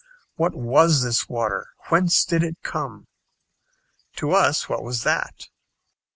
What 0.35 0.55
was 0.55 1.03
this 1.03 1.29
water, 1.29 1.67
whence 1.89 2.25
did 2.25 2.41
it 2.41 2.57
come? 2.63 3.05
To 4.15 4.31
us 4.31 4.67
what 4.67 4.81
was 4.81 5.03
that? 5.03 5.45